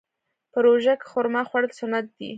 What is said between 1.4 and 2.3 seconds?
خوړل سنت دي.